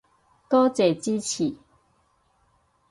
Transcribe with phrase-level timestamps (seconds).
[0.49, 1.53] 多謝支持